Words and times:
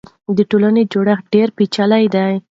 د 0.37 0.39
ټولنې 0.49 0.83
جوړښت 0.91 1.25
ډېر 1.33 1.47
پېچلی 1.57 2.05
دی. 2.15 2.31